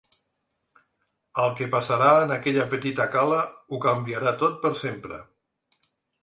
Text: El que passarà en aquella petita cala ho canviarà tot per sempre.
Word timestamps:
El 1.43 1.51
que 1.59 1.67
passarà 1.75 2.07
en 2.21 2.33
aquella 2.37 2.65
petita 2.71 3.07
cala 3.17 3.43
ho 3.77 3.81
canviarà 3.85 4.33
tot 4.41 4.57
per 4.65 4.73
sempre. 4.83 5.21